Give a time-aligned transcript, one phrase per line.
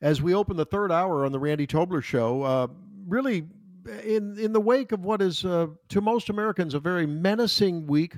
[0.00, 2.42] as we open the third hour on the Randy Tobler Show.
[2.42, 2.66] Uh,
[3.06, 3.46] really,
[4.04, 8.16] in in the wake of what is uh, to most Americans a very menacing week,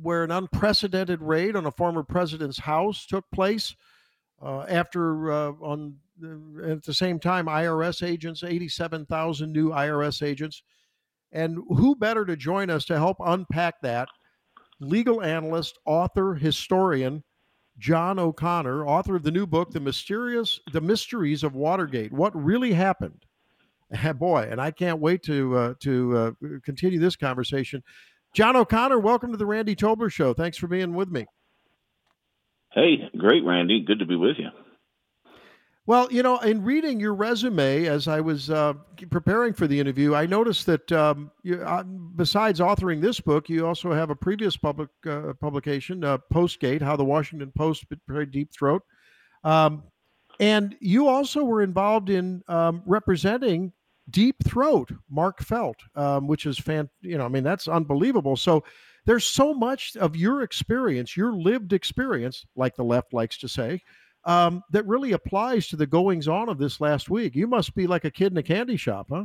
[0.00, 3.74] where an unprecedented raid on a former president's house took place
[4.42, 5.96] uh, after uh, on
[6.64, 10.62] at the same time IRS agents, eighty seven thousand new IRS agents,
[11.32, 14.08] and who better to join us to help unpack that?
[14.80, 17.24] Legal analyst, author, historian.
[17.78, 22.12] John O'Connor, author of the new book, The Mysterious The Mysteries of Watergate.
[22.12, 23.24] What really happened?
[24.18, 26.30] boy, and I can't wait to uh, to uh,
[26.64, 27.82] continue this conversation.
[28.34, 30.34] John O'Connor, welcome to the Randy Tobler Show.
[30.34, 31.26] Thanks for being with me.
[32.72, 33.82] Hey, great, Randy.
[33.86, 34.48] Good to be with you.
[35.88, 38.74] Well, you know, in reading your resume as I was uh,
[39.08, 43.66] preparing for the interview, I noticed that um, you, uh, besides authoring this book, you
[43.66, 48.52] also have a previous public uh, publication, uh, Postgate: How the Washington Post Betrayed Deep
[48.52, 48.82] Throat,
[49.44, 49.82] um,
[50.40, 53.72] and you also were involved in um, representing
[54.10, 56.90] Deep Throat, Mark Felt, um, which is fan.
[57.00, 58.36] You know, I mean, that's unbelievable.
[58.36, 58.62] So
[59.06, 63.80] there's so much of your experience, your lived experience, like the left likes to say,
[64.28, 67.34] um, that really applies to the goings on of this last week.
[67.34, 69.24] You must be like a kid in a candy shop, huh?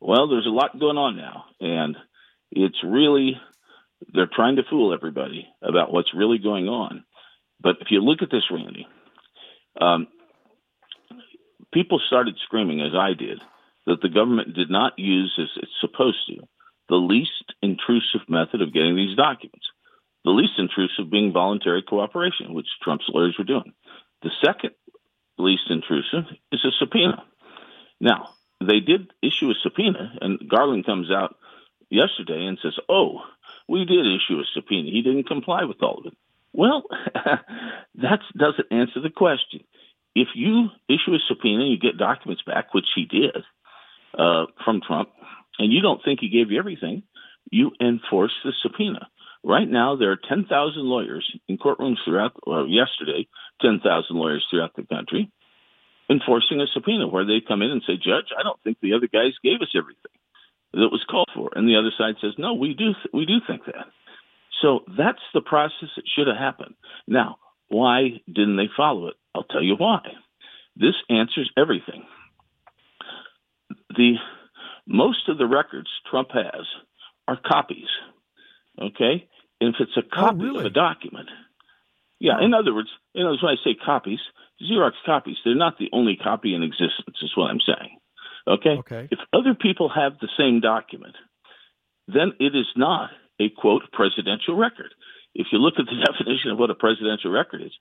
[0.00, 1.94] Well, there's a lot going on now, and
[2.50, 3.38] it's really
[4.12, 7.04] they're trying to fool everybody about what's really going on.
[7.60, 8.88] But if you look at this, Randy,
[9.78, 10.08] um,
[11.72, 13.40] people started screaming, as I did,
[13.86, 16.38] that the government did not use, as it's supposed to,
[16.88, 19.66] the least intrusive method of getting these documents.
[20.24, 23.72] The least intrusive being voluntary cooperation, which Trump's lawyers were doing.
[24.22, 24.72] The second
[25.38, 27.24] least intrusive is a subpoena.
[28.00, 31.36] Now, they did issue a subpoena, and Garland comes out
[31.90, 33.20] yesterday and says, Oh,
[33.68, 34.90] we did issue a subpoena.
[34.90, 36.16] He didn't comply with all of it.
[36.52, 36.84] Well,
[37.94, 39.60] that doesn't answer the question
[40.14, 43.36] if you issue a subpoena, you get documents back, which he did
[44.18, 45.10] uh, from Trump,
[45.58, 47.02] and you don't think he gave you everything,
[47.50, 49.08] you enforce the subpoena.
[49.44, 50.48] Right now, there are 10,000
[50.84, 53.26] lawyers in courtrooms throughout, well, yesterday,
[53.60, 53.82] 10,000
[54.16, 55.30] lawyers throughout the country
[56.10, 59.08] enforcing a subpoena where they come in and say, Judge, I don't think the other
[59.12, 60.12] guys gave us everything
[60.72, 61.50] that was called for.
[61.54, 63.86] And the other side says, No, we do, th- we do think that.
[64.60, 66.74] So that's the process that should have happened.
[67.06, 67.36] Now,
[67.68, 69.14] why didn't they follow it?
[69.34, 70.00] I'll tell you why.
[70.76, 72.04] This answers everything.
[73.90, 74.14] The
[74.86, 76.66] most of the records Trump has
[77.28, 77.88] are copies.
[78.80, 79.28] Okay?
[79.60, 80.60] And if it's a oh, copy oh, really?
[80.60, 81.28] of a document,
[82.20, 82.44] yeah, oh.
[82.44, 84.20] in other words, you know, when I say copies,
[84.62, 87.98] Xerox copies, they're not the only copy in existence, is what I'm saying.
[88.46, 88.76] Okay?
[88.78, 89.08] okay?
[89.10, 91.14] If other people have the same document,
[92.08, 94.94] then it is not a quote presidential record.
[95.34, 97.72] If you look at the definition of what a presidential record is,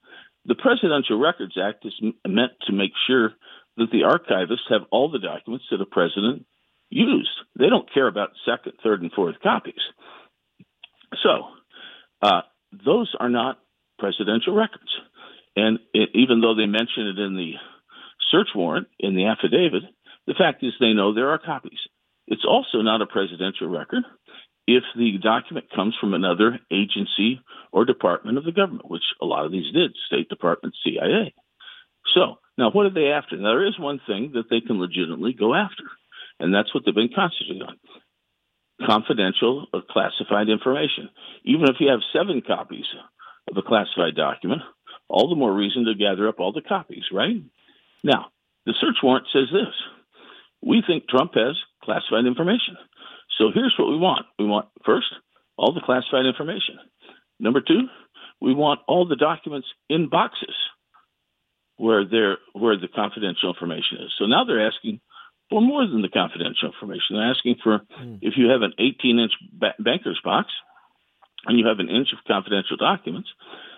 [0.46, 1.94] the Presidential Records Act is
[2.26, 3.34] meant to make sure
[3.78, 6.46] that the archivists have all the documents that a president
[6.90, 7.30] used.
[7.58, 9.82] They don't care about second, third, and fourth copies.
[11.24, 11.48] So,
[12.22, 12.42] uh,
[12.86, 13.60] those are not
[14.00, 14.90] presidential records.
[15.56, 17.54] And it, even though they mention it in the
[18.32, 19.84] search warrant, in the affidavit,
[20.28, 21.80] the fact is they know there are copies.
[22.28, 24.04] It's also not a presidential record
[24.68, 29.46] if the document comes from another agency or department of the government, which a lot
[29.46, 31.34] of these did State Department, CIA.
[32.14, 33.36] So, now what are they after?
[33.38, 35.84] Now, there is one thing that they can legitimately go after,
[36.40, 37.78] and that's what they've been concentrating on
[38.86, 41.10] confidential or classified information.
[41.44, 42.86] Even if you have seven copies
[43.50, 44.62] of a classified document,
[45.08, 47.36] all the more reason to gather up all the copies, right?
[48.04, 48.28] Now,
[48.66, 49.74] the search warrant says this
[50.62, 52.78] We think Trump has classified information.
[53.38, 54.26] So here's what we want.
[54.38, 55.08] We want first
[55.58, 56.78] all the classified information.
[57.40, 57.88] Number two,
[58.40, 60.56] we want all the documents in boxes
[61.78, 62.04] where
[62.54, 64.12] where the confidential information is.
[64.18, 65.02] So now they're asking
[65.52, 67.20] for more than the confidential information.
[67.20, 68.20] They're asking for mm.
[68.22, 70.50] if you have an 18 inch ba- banker's box
[71.46, 73.30] and you have an inch of confidential documents,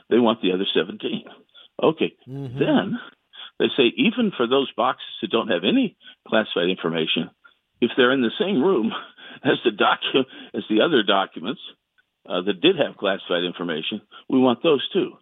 [0.09, 1.25] they want the other 17.
[1.81, 2.59] Okay, mm-hmm.
[2.59, 2.99] then
[3.59, 5.97] they say even for those boxes that don't have any
[6.27, 7.31] classified information,
[7.81, 8.91] if they're in the same room
[9.43, 11.61] as the docu- as the other documents
[12.29, 15.13] uh, that did have classified information, we want those too.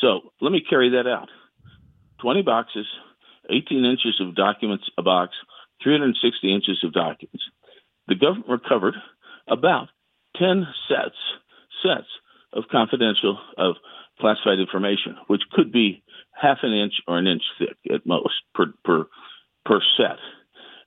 [0.00, 1.28] So let me carry that out.
[2.22, 2.86] 20 boxes,
[3.50, 5.34] 18 inches of documents a box,
[5.82, 7.44] 360 inches of documents.
[8.08, 8.94] The government recovered
[9.48, 9.88] about
[10.36, 11.16] 10 sets
[11.82, 12.08] sets
[12.52, 13.76] of confidential of
[14.20, 18.66] classified information, which could be half an inch or an inch thick at most per
[18.84, 19.06] per
[19.64, 20.18] per set.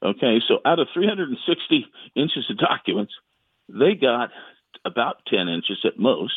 [0.04, 1.86] Okay, so out of 360
[2.16, 3.14] inches of documents,
[3.70, 4.30] they got
[4.86, 6.34] about 10 inches at most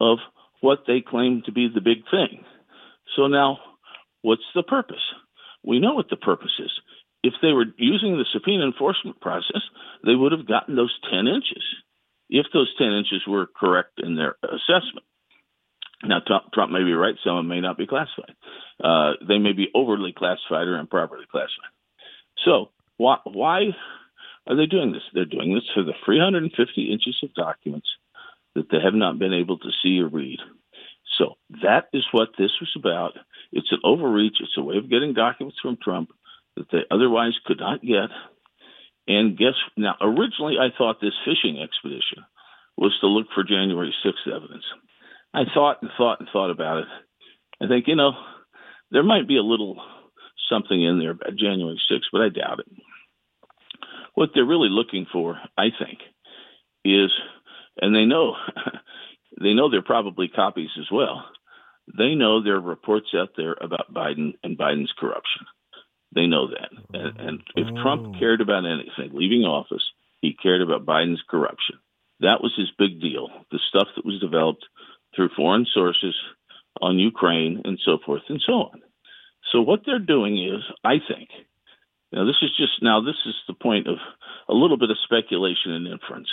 [0.00, 0.18] of
[0.60, 2.44] what they claim to be the big thing.
[3.16, 3.58] So now,
[4.20, 5.02] what's the purpose?
[5.64, 6.70] We know what the purpose is.
[7.26, 9.62] If they were using the subpoena enforcement process,
[10.04, 11.64] they would have gotten those 10 inches
[12.30, 15.04] if those 10 inches were correct in their assessment.
[16.04, 16.20] Now,
[16.54, 18.36] Trump may be right, some of them may not be classified.
[18.82, 21.74] Uh, they may be overly classified or improperly classified.
[22.44, 23.74] So, why, why
[24.46, 25.02] are they doing this?
[25.12, 27.88] They're doing this for the 350 inches of documents
[28.54, 30.38] that they have not been able to see or read.
[31.18, 33.14] So, that is what this was about.
[33.50, 36.10] It's an overreach, it's a way of getting documents from Trump
[36.56, 38.10] that they otherwise could not get.
[39.08, 42.24] And guess now, originally I thought this fishing expedition
[42.76, 44.64] was to look for January 6th evidence.
[45.32, 46.88] I thought and thought and thought about it.
[47.62, 48.12] I think, you know,
[48.90, 49.76] there might be a little
[50.50, 52.66] something in there about January 6th, but I doubt it.
[54.14, 55.98] What they're really looking for, I think,
[56.84, 57.10] is,
[57.80, 58.34] and they know,
[59.40, 61.24] they know they're probably copies as well.
[61.96, 65.46] They know there are reports out there about Biden and Biden's corruption.
[66.16, 66.70] They know that.
[66.94, 67.82] And, and if oh.
[67.82, 69.84] Trump cared about anything, leaving office,
[70.22, 71.76] he cared about Biden's corruption.
[72.20, 73.28] That was his big deal.
[73.52, 74.64] The stuff that was developed
[75.14, 76.16] through foreign sources
[76.80, 78.82] on Ukraine and so forth and so on.
[79.52, 81.28] So what they're doing is, I think,
[82.12, 83.96] now this is just now this is the point of
[84.48, 86.28] a little bit of speculation and inference.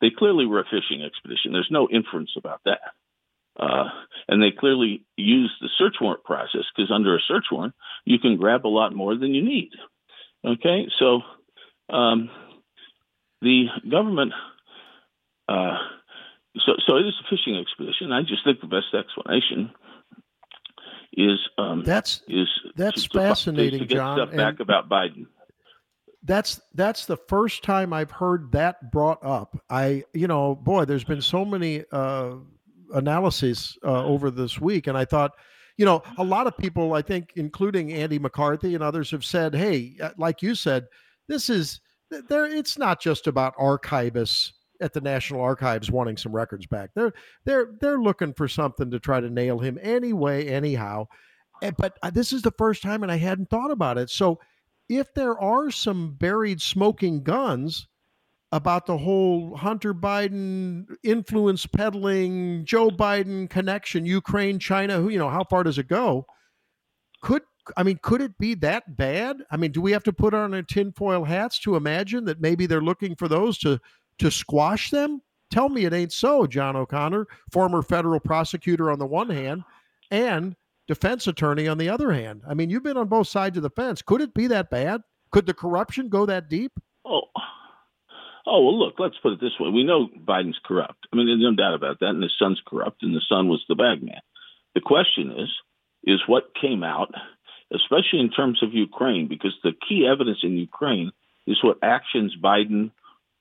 [0.00, 1.52] They clearly were a fishing expedition.
[1.52, 2.80] There's no inference about that.
[3.58, 3.88] Uh,
[4.28, 7.74] and they clearly use the search warrant process because under a search warrant,
[8.04, 9.70] you can grab a lot more than you need.
[10.44, 11.22] Okay, so
[11.92, 12.30] um,
[13.42, 14.32] the government
[15.48, 15.78] uh,
[16.56, 18.12] so, so it is a fishing expedition.
[18.12, 19.70] I just think the best explanation
[21.12, 24.18] is um, that's is that's to, fascinating, to get John.
[24.18, 25.26] Stuff back about Biden.
[26.22, 29.58] That's that's the first time I've heard that brought up.
[29.70, 32.34] I, you know, boy, there's been so many uh,
[32.92, 35.32] analyses uh, over this week, and I thought,
[35.76, 39.54] you know, a lot of people, I think, including Andy McCarthy and others, have said,
[39.54, 40.86] "Hey, uh, like you said,
[41.28, 41.80] this is
[42.10, 42.46] there.
[42.46, 46.90] It's not just about archivists." at the National Archives wanting some records back.
[46.94, 47.12] They're
[47.44, 51.06] they're they're looking for something to try to nail him anyway, anyhow.
[51.76, 54.10] But uh, this is the first time, and I hadn't thought about it.
[54.10, 54.38] So,
[54.88, 57.87] if there are some buried smoking guns
[58.52, 65.28] about the whole Hunter Biden influence peddling, Joe Biden connection, Ukraine, China, who you know,
[65.28, 66.26] how far does it go?
[67.20, 67.42] Could
[67.76, 69.42] I mean, could it be that bad?
[69.50, 72.66] I mean, do we have to put on our tinfoil hats to imagine that maybe
[72.66, 73.78] they're looking for those to
[74.18, 75.20] to squash them?
[75.50, 79.64] Tell me it ain't so, John O'Connor, former federal prosecutor on the one hand
[80.10, 80.56] and
[80.86, 82.42] defense attorney on the other hand.
[82.48, 84.02] I mean, you've been on both sides of the fence.
[84.02, 85.02] Could it be that bad?
[85.30, 86.72] Could the corruption go that deep?
[87.04, 87.22] Oh,
[88.48, 89.70] oh well, look, let's put it this way.
[89.70, 91.06] We know Biden's corrupt.
[91.12, 92.10] I mean, there's no doubt about that.
[92.10, 94.20] And his son's corrupt, and the son was the bag man.
[94.74, 95.50] The question is,
[96.04, 97.12] is what came out,
[97.72, 101.12] especially in terms of Ukraine, because the key evidence in Ukraine
[101.46, 102.90] is what actions Biden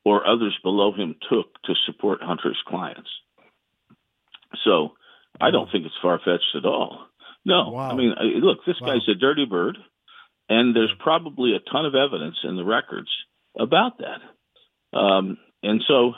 [0.05, 3.09] or others below him took to support Hunter's clients.
[4.63, 4.93] So
[5.39, 7.05] I don't think it's far fetched at all.
[7.45, 7.91] No, wow.
[7.91, 8.93] I mean, uh, look, this wow.
[8.93, 9.77] guy's a dirty bird,
[10.49, 13.09] and there's probably a ton of evidence in the records
[13.59, 14.21] about that.
[14.93, 16.13] Um, and so,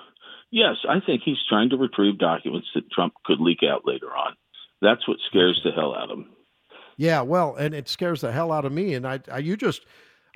[0.52, 4.36] yes, I think he's trying to retrieve documents that Trump could leak out later on.
[4.82, 6.30] That's what scares the hell out of him.
[6.98, 8.94] Yeah, well, and it scares the hell out of me.
[8.94, 9.86] And I, I you just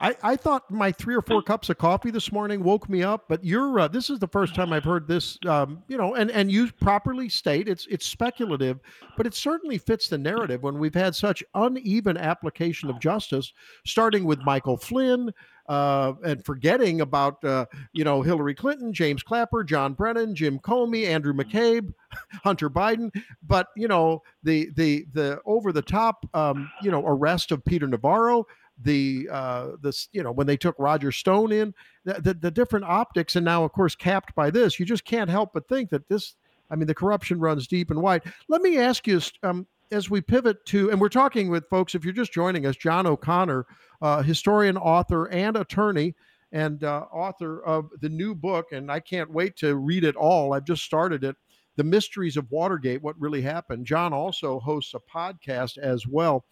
[0.04, 3.24] I, I thought my three or four cups of coffee this morning woke me up,
[3.30, 5.40] but you're uh, this is the first time I've heard this.
[5.48, 8.82] Um, you know, and and you properly state it's it's speculative,
[9.16, 13.54] but it certainly fits the narrative when we've had such uneven application of justice,
[13.86, 15.32] starting with Michael Flynn.
[15.70, 21.08] Uh, and forgetting about uh, you know Hillary Clinton, James Clapper, John Brennan, Jim Comey,
[21.08, 21.94] Andrew McCabe,
[22.44, 23.10] Hunter Biden,
[23.48, 27.88] but you know the the the over the top um, you know arrest of Peter
[27.88, 28.46] Navarro,
[28.82, 31.74] the uh, this you know when they took Roger Stone in
[32.06, 35.30] the, the, the different optics and now of course capped by this you just can't
[35.30, 36.36] help but think that this
[36.72, 38.24] I mean the corruption runs deep and wide.
[38.48, 42.04] Let me ask you um, as we pivot to and we're talking with folks if
[42.04, 43.66] you're just joining us John O'Connor
[44.02, 46.16] uh, historian author and attorney
[46.52, 50.54] and uh, author of the new book and I can't wait to read it all.
[50.54, 51.36] I've just started it.
[51.76, 53.88] The Mysteries of Watergate, What Really Happened.
[53.88, 56.46] John also hosts a podcast as well.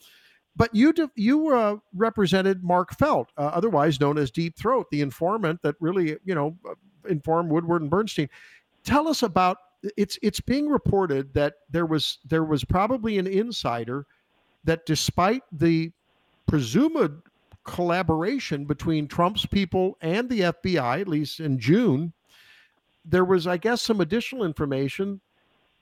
[0.56, 5.62] But you you uh, represented Mark Felt, uh, otherwise known as Deep Throat, the informant
[5.62, 6.74] that really you know uh,
[7.10, 8.30] informed Woodward and Bernstein.
[8.84, 9.58] Tell us about
[9.98, 14.06] it's it's being reported that there was there was probably an insider
[14.64, 15.92] that despite the
[16.48, 17.22] presumed
[17.64, 22.14] collaboration between Trump's people and the FBI, at least in June,
[23.06, 25.22] there was, I guess, some additional information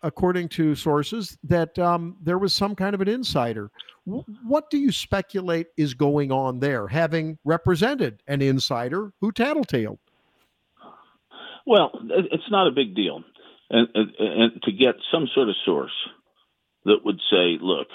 [0.01, 3.71] according to sources, that um, there was some kind of an insider.
[4.05, 9.99] What do you speculate is going on there, having represented an insider who tattletaled?
[11.67, 11.91] Well,
[12.31, 13.23] it's not a big deal,
[13.69, 15.91] and, and, and to get some sort of source
[16.85, 17.87] that would say, "Look,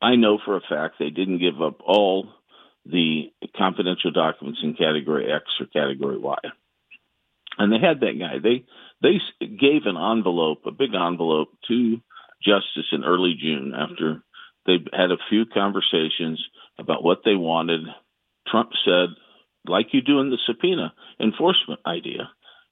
[0.00, 2.28] I know for a fact they didn't give up all
[2.84, 6.38] the confidential documents in category X or category Y.
[7.58, 8.38] And they had that guy.
[8.42, 8.64] They
[9.02, 12.00] they gave an envelope, a big envelope, to
[12.42, 14.22] Justice in early June after
[14.66, 16.42] they had a few conversations
[16.78, 17.80] about what they wanted.
[18.46, 19.10] Trump said,
[19.66, 22.30] like you do in the subpoena enforcement idea,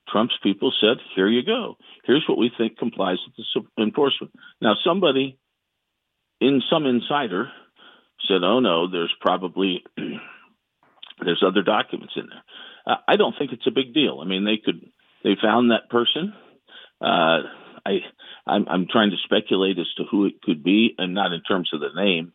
[0.08, 1.76] Trump's people said, here you go.
[2.04, 4.32] Here's what we think complies with the enforcement.
[4.60, 5.38] Now, somebody
[6.40, 7.50] in some insider
[8.28, 13.70] said, "Oh no, there's probably there's other documents in there." I don't think it's a
[13.70, 14.20] big deal.
[14.20, 14.80] I mean, they could
[15.24, 16.34] they found that person.
[17.00, 17.42] Uh,
[17.84, 17.98] I
[18.46, 21.70] I'm, I'm trying to speculate as to who it could be, and not in terms
[21.72, 22.32] of the name,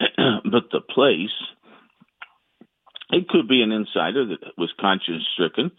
[0.50, 1.28] but the place.
[3.10, 5.70] It could be an insider that was conscience stricken,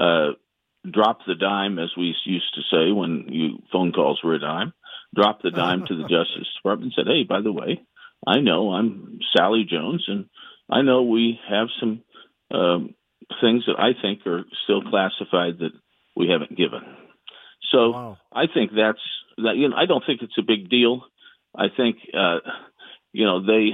[0.00, 0.30] uh,
[0.90, 4.72] dropped the dime, as we used to say when you phone calls were a dime,
[5.14, 7.82] dropped the dime to the Justice Department and said, "Hey, by the way,
[8.26, 10.26] I know I'm Sally Jones, and
[10.70, 12.02] I know we have some
[12.50, 12.94] um,
[13.40, 15.72] things that I think are still classified that
[16.20, 16.82] we haven't given.
[17.72, 18.18] So wow.
[18.32, 19.00] I think that's
[19.38, 19.56] that.
[19.56, 21.02] You know, I don't think it's a big deal.
[21.54, 22.38] I think uh,
[23.12, 23.70] you know they.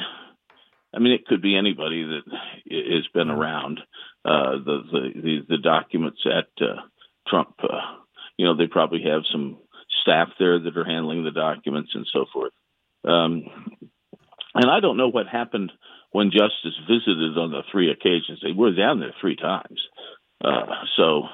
[0.94, 2.22] I mean, it could be anybody that
[2.70, 3.80] has been around
[4.24, 6.80] uh, the, the, the the documents at uh,
[7.28, 7.54] Trump.
[7.62, 7.98] Uh,
[8.38, 9.58] you know, they probably have some
[10.02, 12.52] staff there that are handling the documents and so forth.
[13.04, 13.44] Um,
[14.54, 15.72] and I don't know what happened
[16.12, 18.40] when Justice visited on the three occasions.
[18.42, 19.80] They were down there three times.
[20.42, 21.24] Uh, so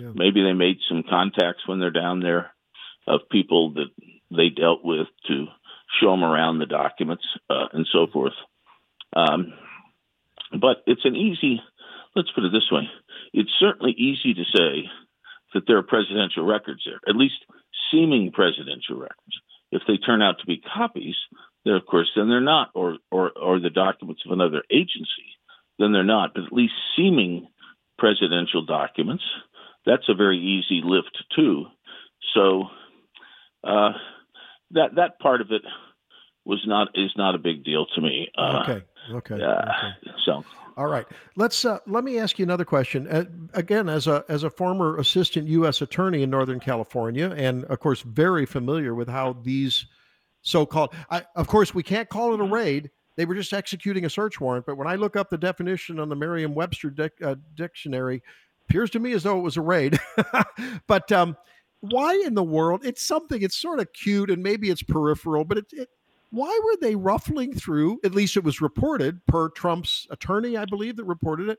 [0.00, 0.10] yeah.
[0.14, 2.50] maybe they made some contacts when they're down there
[3.06, 3.90] of people that
[4.30, 5.46] they dealt with to
[6.00, 8.34] show them around the documents uh, and so forth.
[9.14, 9.54] Um,
[10.52, 11.60] but it's an easy,
[12.14, 12.88] let's put it this way
[13.32, 14.90] it's certainly easy to say
[15.54, 17.44] that there are presidential records there, at least
[17.90, 19.40] seeming presidential records.
[19.70, 21.16] If they turn out to be copies,
[21.64, 25.36] then of course, then they're not, or, or, or the documents of another agency,
[25.78, 26.34] then they're not.
[26.34, 27.48] But at least seeming
[27.98, 29.24] presidential documents,
[29.88, 31.64] that's a very easy lift too.
[32.34, 32.64] So
[33.64, 33.92] uh,
[34.72, 35.62] that that part of it
[36.44, 38.28] was not is not a big deal to me.
[38.36, 38.84] Uh, okay.
[39.10, 39.42] Okay.
[39.42, 40.12] Uh, okay.
[40.24, 40.44] So.
[40.76, 41.06] All right.
[41.34, 43.08] Let's uh, let me ask you another question.
[43.08, 45.82] Uh, again, as a as a former assistant U.S.
[45.82, 49.86] attorney in Northern California, and of course very familiar with how these
[50.42, 50.94] so-called.
[51.10, 52.90] I, of course, we can't call it a raid.
[53.16, 54.66] They were just executing a search warrant.
[54.66, 58.22] But when I look up the definition on the Merriam-Webster dic- uh, dictionary,
[58.68, 59.98] appears to me as though it was a raid.
[60.86, 61.36] but um,
[61.80, 62.84] why in the world?
[62.84, 63.42] It's something.
[63.42, 65.88] It's sort of cute, and maybe it's peripheral, but it, it
[66.30, 68.00] why were they ruffling through?
[68.04, 71.58] At least it was reported per Trump's attorney, I believe, that reported it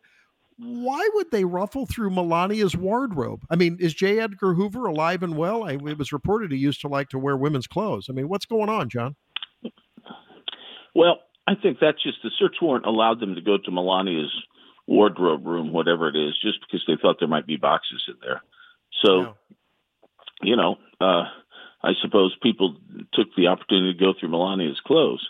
[0.59, 3.45] why would they ruffle through Melania's wardrobe?
[3.49, 4.19] I mean, is J.
[4.19, 5.63] Edgar Hoover alive and well?
[5.63, 8.07] I, it was reported he used to like to wear women's clothes.
[8.09, 9.15] I mean, what's going on, John?
[10.93, 14.33] Well, I think that's just the search warrant allowed them to go to Melania's
[14.89, 18.41] wardrobe room, whatever it is, just because they thought there might be boxes in there.
[19.05, 19.35] So,
[20.41, 21.25] you know, uh,
[21.83, 22.75] I suppose people
[23.13, 25.25] took the opportunity to go through Melania's clothes.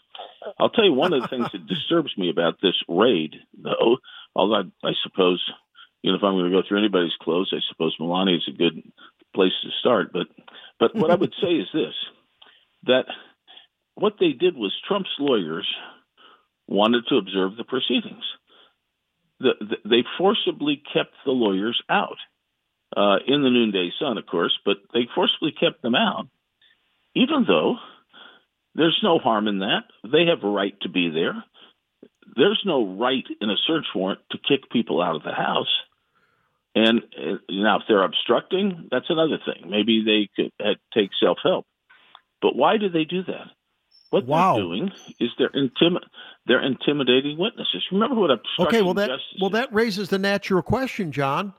[0.58, 3.98] I'll tell you one of the things that disturbs me about this raid, though,
[4.34, 5.44] although I, I suppose,
[6.02, 8.58] you know, if I'm going to go through anybody's clothes, I suppose Melania is a
[8.58, 8.82] good
[9.36, 10.14] place to start.
[10.14, 10.28] But,
[10.80, 11.94] but what I would say is this:
[12.84, 13.06] that
[13.96, 15.68] what they did was Trump's lawyers
[16.68, 18.24] wanted to observe the proceedings.
[19.40, 22.18] The, the, they forcibly kept the lawyers out
[22.96, 26.28] uh, in the noonday sun, of course, but they forcibly kept them out,
[27.16, 27.76] even though
[28.76, 29.84] there's no harm in that.
[30.04, 31.44] They have a right to be there
[32.36, 35.68] there's no right in a search warrant to kick people out of the house.
[36.76, 39.70] And uh, now, if they're obstructing, that's another thing.
[39.70, 41.66] Maybe they could uh, take self help.
[42.42, 43.48] But why do they do that?
[44.10, 44.56] What wow.
[44.56, 46.06] they're doing is they're intimi-
[46.48, 47.84] they're intimidating witnesses.
[47.92, 51.54] Remember what obstruction Okay, well that well that raises the natural question, John.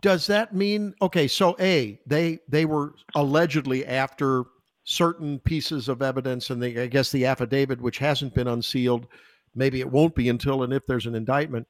[0.00, 1.28] Does that mean okay?
[1.28, 4.44] So a they they were allegedly after
[4.82, 9.06] certain pieces of evidence, and the, I guess the affidavit, which hasn't been unsealed,
[9.54, 11.66] Maybe it won't be until and if there's an indictment.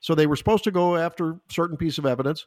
[0.00, 2.46] So they were supposed to go after certain piece of evidence.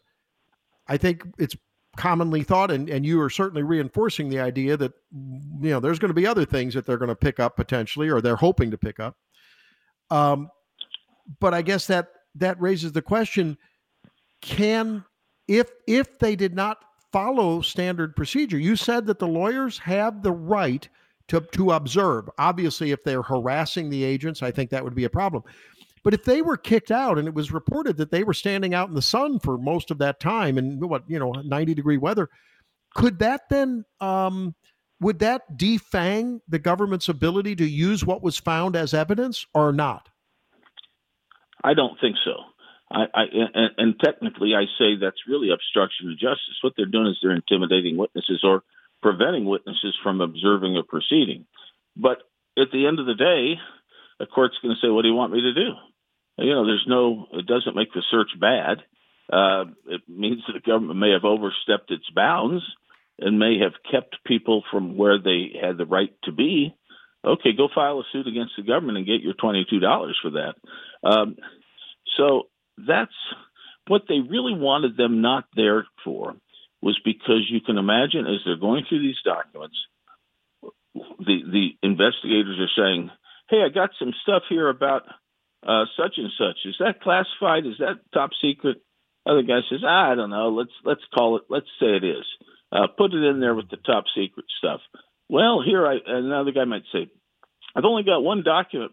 [0.87, 1.55] I think it's
[1.97, 6.09] commonly thought, and, and you are certainly reinforcing the idea that you know there's going
[6.09, 8.77] to be other things that they're going to pick up potentially, or they're hoping to
[8.77, 9.17] pick up.
[10.09, 10.49] Um,
[11.39, 13.57] but I guess that that raises the question:
[14.41, 15.03] Can
[15.47, 16.79] if if they did not
[17.15, 18.57] follow standard procedure.
[18.57, 20.89] You said that the lawyers have the right
[21.29, 22.29] to, to observe.
[22.37, 25.41] Obviously, if they're harassing the agents, I think that would be a problem.
[26.05, 28.87] But if they were kicked out and it was reported that they were standing out
[28.87, 32.29] in the sun for most of that time in what, you know, 90 degree weather,
[32.93, 34.53] could that then, um,
[35.01, 40.09] would that defang the government's ability to use what was found as evidence or not?
[41.63, 42.35] I don't think so.
[42.91, 43.23] I, I
[43.55, 46.61] and, and, technically, I say that's really obstruction of justice.
[46.61, 48.61] What they're doing is they're intimidating witnesses or
[49.01, 51.47] preventing witnesses from observing a proceeding.
[51.97, 52.19] But
[52.59, 53.59] at the end of the day,
[54.19, 55.71] a court's going to say, "What do you want me to do?"
[56.37, 57.27] You know, there's no.
[57.33, 58.79] It doesn't make the search bad.
[59.31, 62.63] Uh, it means that the government may have overstepped its bounds
[63.19, 66.75] and may have kept people from where they had the right to be.
[67.25, 70.55] Okay, go file a suit against the government and get your twenty-two dollars for that.
[71.07, 71.37] Um,
[72.17, 72.43] so
[72.77, 73.15] that's
[73.87, 76.35] what they really wanted them not there for
[76.81, 79.75] was because you can imagine as they're going through these documents,
[80.93, 83.09] the the investigators are saying,
[83.49, 85.03] "Hey, I got some stuff here about
[85.65, 86.57] uh, such and such.
[86.65, 87.65] Is that classified?
[87.65, 88.77] Is that top secret?"
[89.25, 90.49] Other guy says, "I don't know.
[90.49, 91.43] Let's let's call it.
[91.49, 92.25] Let's say it is.
[92.71, 94.81] Uh, put it in there with the top secret stuff."
[95.29, 97.09] Well, here I another guy might say,
[97.75, 98.91] "I've only got one document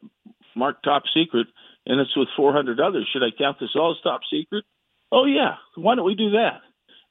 [0.55, 1.47] marked top secret,
[1.87, 3.09] and it's with 400 others.
[3.13, 4.65] Should I count this all as top secret?
[5.11, 5.57] Oh, yeah.
[5.75, 6.61] Why don't we do that?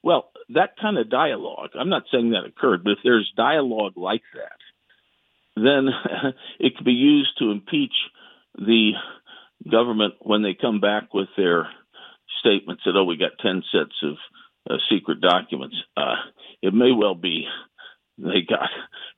[0.03, 4.24] Well, that kind of dialogue, I'm not saying that occurred, but if there's dialogue like
[4.34, 4.60] that,
[5.56, 5.89] then
[6.60, 7.94] it could be used to impeach
[8.56, 8.91] the
[9.70, 11.68] government when they come back with their
[12.39, 14.15] statements that, oh, we got 10 sets of
[14.70, 15.75] uh, secret documents.
[15.96, 16.15] Uh,
[16.62, 17.46] it may well be
[18.18, 18.70] they got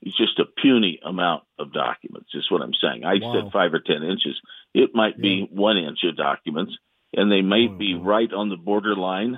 [0.05, 3.03] just a puny amount of documents, is what I'm saying.
[3.03, 3.33] I wow.
[3.33, 4.39] said five or 10 inches.
[4.73, 6.73] It might be one inch of documents,
[7.13, 9.37] and they may oh, be right on the borderline.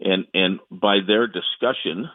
[0.00, 2.08] And, and by their discussion,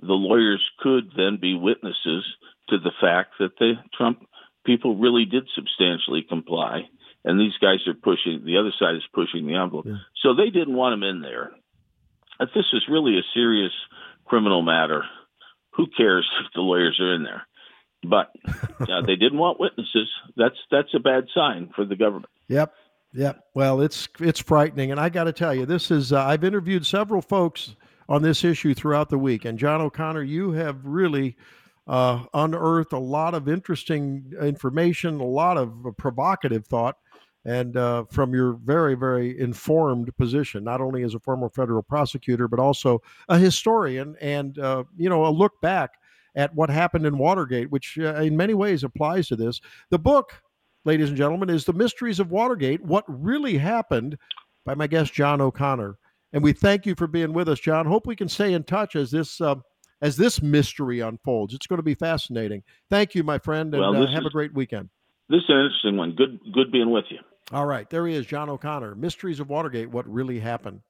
[0.00, 2.24] the lawyers could then be witnesses
[2.68, 4.26] to the fact that the Trump
[4.64, 6.82] people really did substantially comply.
[7.24, 9.86] And these guys are pushing, the other side is pushing the envelope.
[9.86, 9.96] Yeah.
[10.22, 11.50] So they didn't want them in there.
[12.40, 13.72] If this is really a serious
[14.24, 15.04] criminal matter,
[15.72, 17.46] who cares if the lawyers are in there?
[18.02, 18.32] But
[18.80, 20.08] uh, they didn't want witnesses.
[20.36, 22.32] That's that's a bad sign for the government.
[22.48, 22.72] Yep.
[23.12, 23.44] Yep.
[23.54, 26.12] Well, it's it's frightening, and I got to tell you, this is.
[26.12, 27.76] Uh, I've interviewed several folks
[28.08, 31.36] on this issue throughout the week, and John O'Connor, you have really
[31.86, 36.96] uh, unearthed a lot of interesting information, a lot of provocative thought,
[37.44, 42.48] and uh, from your very, very informed position, not only as a former federal prosecutor,
[42.48, 45.92] but also a historian, and uh, you know, a look back
[46.34, 49.60] at what happened in Watergate, which uh, in many ways applies to this.
[49.90, 50.42] The book,
[50.84, 54.18] ladies and gentlemen, is The Mysteries of Watergate: What Really Happened,
[54.64, 55.96] by my guest John O'Connor.
[56.32, 57.86] And we thank you for being with us, John.
[57.86, 59.40] Hope we can stay in touch as this.
[59.40, 59.56] Uh,
[60.02, 62.62] as this mystery unfolds, it's going to be fascinating.
[62.88, 64.88] Thank you, my friend, and well, uh, have is, a great weekend.
[65.28, 66.14] This is an interesting one.
[66.14, 67.18] Good, good being with you.
[67.52, 68.94] All right, there he is, John O'Connor.
[68.94, 70.82] Mysteries of Watergate: What really happened.